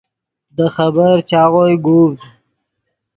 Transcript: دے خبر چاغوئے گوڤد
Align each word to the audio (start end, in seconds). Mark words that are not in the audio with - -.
دے 0.55 0.65
خبر 0.75 1.15
چاغوئے 1.29 1.75
گوڤد 1.85 2.17